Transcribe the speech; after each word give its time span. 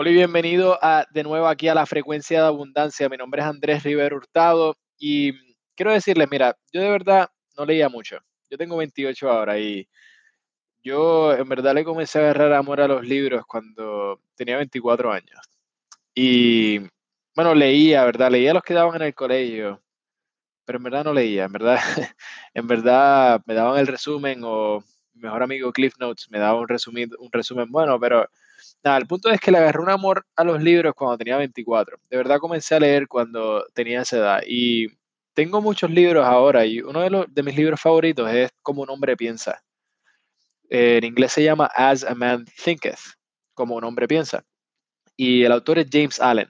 Hola 0.00 0.10
y 0.10 0.14
bienvenido 0.14 0.78
a, 0.80 1.06
de 1.10 1.24
nuevo 1.24 1.48
aquí 1.48 1.66
a 1.66 1.74
la 1.74 1.84
frecuencia 1.84 2.40
de 2.40 2.46
abundancia. 2.46 3.08
Mi 3.08 3.16
nombre 3.16 3.42
es 3.42 3.48
Andrés 3.48 3.82
Rivero 3.82 4.16
Hurtado 4.16 4.76
y 4.96 5.32
quiero 5.74 5.92
decirles, 5.92 6.28
mira, 6.30 6.56
yo 6.72 6.80
de 6.80 6.88
verdad 6.88 7.28
no 7.56 7.64
leía 7.64 7.88
mucho. 7.88 8.20
Yo 8.48 8.56
tengo 8.56 8.76
28 8.76 9.28
ahora 9.28 9.58
y 9.58 9.88
yo 10.84 11.34
en 11.34 11.48
verdad 11.48 11.74
le 11.74 11.82
comencé 11.82 12.20
a 12.20 12.22
agarrar 12.30 12.52
amor 12.52 12.80
a 12.80 12.86
los 12.86 13.04
libros 13.04 13.44
cuando 13.44 14.20
tenía 14.36 14.58
24 14.58 15.10
años. 15.10 15.40
Y 16.14 16.78
bueno, 17.34 17.52
leía, 17.56 18.04
¿verdad? 18.04 18.30
Leía 18.30 18.54
los 18.54 18.62
que 18.62 18.74
daban 18.74 18.94
en 19.02 19.08
el 19.08 19.14
colegio, 19.16 19.82
pero 20.64 20.78
en 20.78 20.84
verdad 20.84 21.02
no 21.02 21.12
leía, 21.12 21.46
en 21.46 21.52
verdad, 21.52 21.80
en 22.54 22.68
verdad 22.68 23.42
me 23.46 23.54
daban 23.54 23.80
el 23.80 23.88
resumen 23.88 24.42
o 24.44 24.78
mi 25.14 25.22
mejor 25.22 25.42
amigo 25.42 25.72
Cliff 25.72 25.94
Notes 25.98 26.30
me 26.30 26.38
daba 26.38 26.60
un 26.60 26.68
resumen, 26.68 27.10
un 27.18 27.32
resumen 27.32 27.68
bueno, 27.72 27.98
pero 27.98 28.28
Nada, 28.88 29.00
el 29.00 29.06
punto 29.06 29.28
es 29.28 29.38
que 29.38 29.50
le 29.50 29.58
agarré 29.58 29.80
un 29.80 29.90
amor 29.90 30.24
a 30.34 30.44
los 30.44 30.62
libros 30.62 30.94
cuando 30.94 31.18
tenía 31.18 31.36
24. 31.36 31.98
De 32.08 32.16
verdad 32.16 32.38
comencé 32.38 32.74
a 32.74 32.80
leer 32.80 33.06
cuando 33.06 33.66
tenía 33.74 34.00
esa 34.00 34.16
edad. 34.16 34.42
Y 34.46 34.86
tengo 35.34 35.60
muchos 35.60 35.90
libros 35.90 36.24
ahora 36.24 36.64
y 36.64 36.80
uno 36.80 37.02
de, 37.02 37.10
los, 37.10 37.26
de 37.28 37.42
mis 37.42 37.54
libros 37.54 37.78
favoritos 37.78 38.30
es 38.32 38.50
Como 38.62 38.80
un 38.80 38.88
hombre 38.88 39.14
piensa. 39.14 39.62
en 40.70 41.04
inglés 41.04 41.32
se 41.32 41.44
llama 41.44 41.66
As 41.76 42.02
a 42.02 42.14
Man 42.14 42.46
Thinketh, 42.64 42.98
como 43.52 43.74
un 43.74 43.84
hombre 43.84 44.08
piensa. 44.08 44.42
Y 45.18 45.44
el 45.44 45.52
autor 45.52 45.80
es 45.80 45.88
James 45.92 46.18
Allen. 46.18 46.48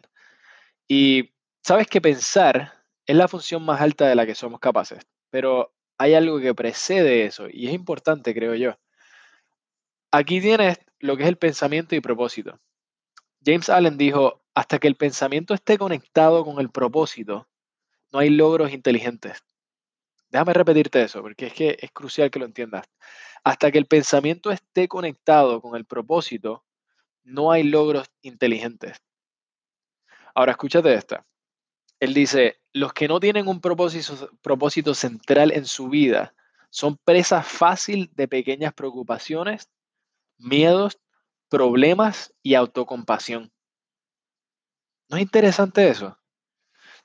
Y 0.86 1.34
sabes 1.64 1.88
que 1.88 2.00
pensar 2.00 2.72
es 3.04 3.16
la 3.16 3.26
función 3.26 3.64
más 3.64 3.80
alta 3.80 4.06
de 4.06 4.14
la 4.14 4.26
que 4.26 4.36
somos 4.36 4.60
capaces, 4.60 5.04
pero 5.30 5.74
hay 5.98 6.14
algo 6.14 6.38
que 6.38 6.54
precede 6.54 7.24
eso 7.24 7.48
y 7.50 7.66
es 7.66 7.72
importante, 7.72 8.32
creo 8.32 8.54
yo. 8.54 8.78
Aquí 10.12 10.40
tienes 10.40 10.78
lo 11.00 11.16
que 11.16 11.22
es 11.24 11.28
el 11.28 11.38
pensamiento 11.38 11.94
y 11.94 12.00
propósito. 12.00 12.60
James 13.44 13.68
Allen 13.68 13.96
dijo, 13.96 14.42
hasta 14.54 14.78
que 14.78 14.88
el 14.88 14.96
pensamiento 14.96 15.54
esté 15.54 15.78
conectado 15.78 16.44
con 16.44 16.58
el 16.58 16.70
propósito, 16.70 17.48
no 18.10 18.18
hay 18.18 18.30
logros 18.30 18.72
inteligentes. 18.72 19.44
Déjame 20.30 20.52
repetirte 20.52 21.02
eso, 21.02 21.22
porque 21.22 21.46
es 21.46 21.54
que 21.54 21.76
es 21.80 21.90
crucial 21.92 22.30
que 22.30 22.38
lo 22.38 22.44
entiendas. 22.44 22.86
Hasta 23.44 23.70
que 23.70 23.78
el 23.78 23.86
pensamiento 23.86 24.50
esté 24.50 24.88
conectado 24.88 25.62
con 25.62 25.76
el 25.76 25.86
propósito, 25.86 26.64
no 27.22 27.50
hay 27.50 27.62
logros 27.62 28.10
inteligentes. 28.22 28.98
Ahora 30.34 30.52
escúchate 30.52 30.92
esta. 30.92 31.26
Él 32.00 32.14
dice, 32.14 32.60
los 32.72 32.92
que 32.92 33.08
no 33.08 33.20
tienen 33.20 33.48
un 33.48 33.60
propósito, 33.60 34.94
central 34.94 35.52
en 35.52 35.64
su 35.64 35.88
vida 35.88 36.34
son 36.70 36.96
presa 36.96 37.42
fácil 37.42 38.10
de 38.14 38.28
pequeñas 38.28 38.74
preocupaciones 38.74 39.68
miedos, 40.38 40.98
problemas 41.48 42.34
y 42.42 42.54
autocompasión. 42.54 43.52
¿No 45.08 45.16
es 45.16 45.22
interesante 45.22 45.88
eso? 45.88 46.18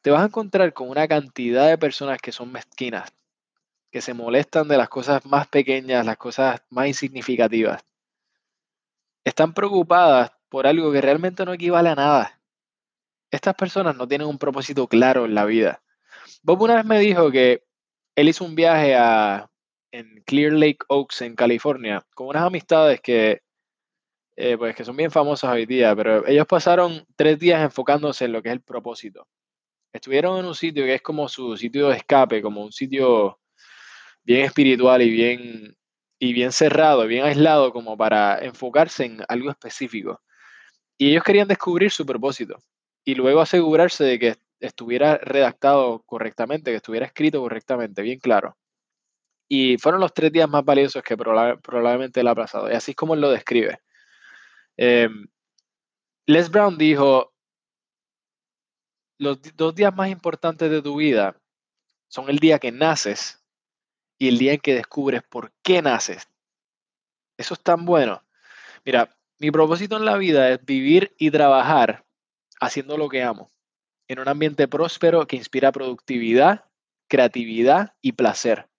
Te 0.01 0.11
vas 0.11 0.21
a 0.21 0.25
encontrar 0.25 0.73
con 0.73 0.89
una 0.89 1.07
cantidad 1.07 1.69
de 1.69 1.77
personas 1.77 2.19
que 2.19 2.33
son 2.33 2.51
mezquinas, 2.51 3.13
que 3.91 4.01
se 4.01 4.13
molestan 4.13 4.67
de 4.67 4.77
las 4.77 4.89
cosas 4.89 5.25
más 5.25 5.47
pequeñas, 5.47 6.05
las 6.05 6.17
cosas 6.17 6.61
más 6.69 6.87
insignificativas. 6.87 7.83
Están 9.23 9.53
preocupadas 9.53 10.31
por 10.49 10.67
algo 10.67 10.91
que 10.91 10.99
realmente 10.99 11.45
no 11.45 11.53
equivale 11.53 11.89
a 11.89 11.95
nada. 11.95 12.41
Estas 13.31 13.55
personas 13.55 13.95
no 13.95 14.07
tienen 14.07 14.27
un 14.27 14.37
propósito 14.37 14.87
claro 14.87 15.25
en 15.25 15.33
la 15.33 15.45
vida. 15.45 15.81
Bob 16.41 16.61
una 16.61 16.75
vez 16.75 16.85
me 16.85 16.99
dijo 16.99 17.31
que 17.31 17.65
él 18.15 18.27
hizo 18.27 18.43
un 18.43 18.55
viaje 18.55 18.95
a, 18.95 19.49
en 19.93 20.23
Clear 20.25 20.53
Lake 20.53 20.79
Oaks, 20.89 21.21
en 21.21 21.35
California, 21.35 22.03
con 22.15 22.27
unas 22.27 22.43
amistades 22.43 22.99
que, 22.99 23.41
eh, 24.35 24.57
pues, 24.57 24.75
que 24.75 24.83
son 24.85 24.97
bien 24.97 25.11
famosas 25.11 25.51
hoy 25.53 25.65
día, 25.65 25.95
pero 25.95 26.25
ellos 26.27 26.47
pasaron 26.47 27.05
tres 27.15 27.39
días 27.39 27.61
enfocándose 27.63 28.25
en 28.25 28.33
lo 28.33 28.41
que 28.41 28.49
es 28.49 28.53
el 28.53 28.61
propósito. 28.61 29.27
Estuvieron 29.93 30.39
en 30.39 30.45
un 30.45 30.55
sitio 30.55 30.85
que 30.85 30.95
es 30.95 31.01
como 31.03 31.29
su 31.29 31.57
sitio 31.57 31.89
de 31.89 31.97
escape, 31.97 32.41
como 32.41 32.63
un 32.63 32.71
sitio 32.71 33.39
bien 34.23 34.45
espiritual 34.45 35.01
y 35.03 35.11
bien, 35.11 35.75
y 36.19 36.33
bien 36.33 36.51
cerrado, 36.51 37.07
bien 37.07 37.25
aislado, 37.25 37.73
como 37.73 37.97
para 37.97 38.39
enfocarse 38.43 39.05
en 39.05 39.21
algo 39.27 39.51
específico. 39.51 40.21
Y 40.97 41.11
ellos 41.11 41.23
querían 41.23 41.47
descubrir 41.47 41.91
su 41.91 42.05
propósito 42.05 42.57
y 43.05 43.15
luego 43.15 43.41
asegurarse 43.41 44.03
de 44.05 44.19
que 44.19 44.35
estuviera 44.59 45.17
redactado 45.17 46.03
correctamente, 46.05 46.71
que 46.71 46.77
estuviera 46.77 47.05
escrito 47.07 47.41
correctamente, 47.41 48.01
bien 48.01 48.19
claro. 48.19 48.57
Y 49.55 49.77
fueron 49.77 50.01
los 50.01 50.11
tres 50.15 50.31
días 50.31 50.49
más 50.49 50.65
valiosos 50.65 51.03
que 51.03 51.15
probablemente 51.15 52.21
él 52.21 52.27
ha 52.27 52.33
pasado. 52.33 52.71
Y 52.71 52.73
así 52.73 52.89
es 52.93 52.97
como 52.97 53.13
él 53.13 53.21
lo 53.21 53.29
describe. 53.29 53.79
Em, 54.75 55.27
Les 56.25 56.49
Brown 56.49 56.75
dijo, 56.75 57.31
los 59.19 59.39
dos 59.55 59.75
días 59.75 59.95
más 59.95 60.09
importantes 60.09 60.71
de 60.71 60.81
tu 60.81 60.95
vida 60.95 61.39
son 62.07 62.31
el 62.31 62.39
día 62.39 62.57
que 62.57 62.71
naces 62.71 63.45
y 64.17 64.27
el 64.27 64.39
día 64.39 64.53
en 64.53 64.59
que 64.59 64.73
descubres 64.73 65.21
por 65.21 65.51
qué 65.61 65.83
naces. 65.83 66.27
Eso 67.37 67.53
es 67.53 67.61
tan 67.61 67.85
bueno. 67.85 68.23
Mira, 68.83 69.15
mi 69.37 69.51
propósito 69.51 69.97
en 69.97 70.05
la 70.05 70.17
vida 70.17 70.49
es 70.49 70.65
vivir 70.65 71.13
y 71.19 71.29
trabajar 71.29 72.03
haciendo 72.59 72.97
lo 72.97 73.07
que 73.07 73.21
amo, 73.21 73.51
en 74.07 74.17
un 74.17 74.27
ambiente 74.27 74.67
próspero 74.67 75.27
que 75.27 75.35
inspira 75.35 75.71
productividad, 75.71 76.65
creatividad 77.07 77.93
y 78.01 78.13
placer 78.13 78.72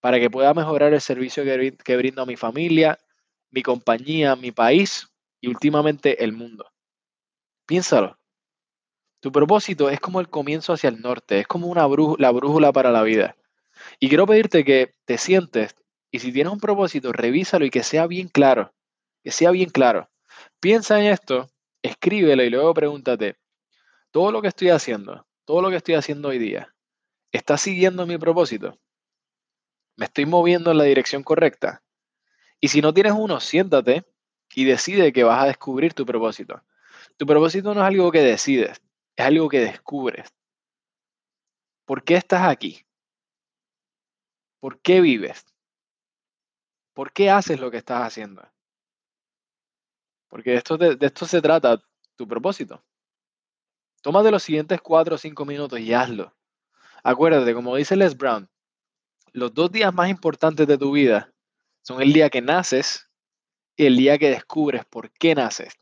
para 0.00 0.20
que 0.20 0.30
pueda 0.30 0.54
mejorar 0.54 0.92
el 0.94 1.00
servicio 1.00 1.44
que, 1.44 1.96
brindo 1.96 2.22
a 2.22 2.26
mi 2.26 2.36
familia, 2.36 2.98
mi 3.50 3.62
compañía, 3.62 4.36
mi 4.36 4.52
país 4.52 5.08
y 5.40 5.48
últimamente 5.48 6.22
el 6.22 6.32
mundo. 6.32 6.70
Piénsalo. 7.66 8.18
Tu 9.20 9.32
propósito 9.32 9.90
es 9.90 9.98
como 10.00 10.20
el 10.20 10.28
comienzo 10.28 10.72
hacia 10.72 10.88
el 10.88 11.00
norte, 11.00 11.40
es 11.40 11.46
como 11.46 11.66
una 11.66 11.88
la 12.18 12.30
brújula 12.30 12.72
para 12.72 12.92
la 12.92 13.02
vida. 13.02 13.36
Y 13.98 14.08
quiero 14.08 14.26
pedirte 14.26 14.64
que 14.64 14.94
te 15.04 15.18
sientes 15.18 15.74
y 16.10 16.20
si 16.20 16.32
tienes 16.32 16.52
un 16.52 16.60
propósito, 16.60 17.12
revísalo 17.12 17.64
y 17.64 17.70
que 17.70 17.82
sea 17.82 18.06
bien 18.06 18.28
claro, 18.28 18.72
que 19.22 19.30
sea 19.30 19.50
bien 19.50 19.70
claro. 19.70 20.08
Piensa 20.60 21.00
en 21.00 21.12
esto, 21.12 21.50
escríbelo 21.82 22.44
y 22.44 22.50
luego 22.50 22.72
pregúntate, 22.74 23.36
todo 24.10 24.32
lo 24.32 24.40
que 24.40 24.48
estoy 24.48 24.70
haciendo, 24.70 25.26
todo 25.44 25.62
lo 25.62 25.70
que 25.70 25.76
estoy 25.76 25.94
haciendo 25.94 26.28
hoy 26.28 26.38
día, 26.38 26.74
¿está 27.32 27.58
siguiendo 27.58 28.06
mi 28.06 28.18
propósito? 28.18 28.78
¿Me 29.98 30.04
estoy 30.04 30.26
moviendo 30.26 30.70
en 30.70 30.78
la 30.78 30.84
dirección 30.84 31.24
correcta? 31.24 31.82
Y 32.60 32.68
si 32.68 32.80
no 32.80 32.94
tienes 32.94 33.14
uno, 33.16 33.40
siéntate 33.40 34.06
y 34.54 34.64
decide 34.64 35.12
que 35.12 35.24
vas 35.24 35.42
a 35.42 35.46
descubrir 35.46 35.92
tu 35.92 36.06
propósito. 36.06 36.62
Tu 37.16 37.26
propósito 37.26 37.74
no 37.74 37.80
es 37.80 37.88
algo 37.88 38.12
que 38.12 38.20
decides, 38.20 38.80
es 39.16 39.26
algo 39.26 39.48
que 39.48 39.58
descubres. 39.58 40.32
¿Por 41.84 42.04
qué 42.04 42.14
estás 42.14 42.42
aquí? 42.42 42.86
¿Por 44.60 44.80
qué 44.80 45.00
vives? 45.00 45.44
¿Por 46.94 47.12
qué 47.12 47.30
haces 47.30 47.58
lo 47.58 47.68
que 47.72 47.78
estás 47.78 48.06
haciendo? 48.06 48.48
Porque 50.28 50.50
de 50.50 50.56
esto, 50.58 50.78
de, 50.78 50.96
esto 51.00 51.26
se 51.26 51.42
trata 51.42 51.82
tu 52.14 52.28
propósito. 52.28 52.84
Tómate 54.00 54.30
los 54.30 54.44
siguientes 54.44 54.80
cuatro 54.80 55.16
o 55.16 55.18
cinco 55.18 55.44
minutos 55.44 55.80
y 55.80 55.92
hazlo. 55.92 56.36
Acuérdate, 57.02 57.52
como 57.52 57.74
dice 57.74 57.96
Les 57.96 58.16
Brown, 58.16 58.48
los 59.38 59.54
dos 59.54 59.70
días 59.70 59.94
más 59.94 60.10
importantes 60.10 60.66
de 60.66 60.76
tu 60.76 60.92
vida 60.92 61.32
son 61.82 62.02
el 62.02 62.12
día 62.12 62.28
que 62.28 62.42
naces 62.42 63.08
y 63.76 63.86
el 63.86 63.96
día 63.96 64.18
que 64.18 64.30
descubres 64.30 64.84
por 64.84 65.10
qué 65.12 65.34
naces. 65.34 65.74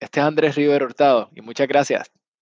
Este 0.00 0.20
es 0.20 0.26
Andrés 0.26 0.56
Rivero 0.56 0.86
Hurtado 0.86 1.30
y 1.34 1.42
muchas 1.42 1.68
gracias. 1.68 2.10